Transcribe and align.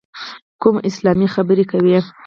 کوم 0.61 0.75
اسلامه 0.89 1.27
خبرې 1.35 1.63
کوې. 1.71 1.97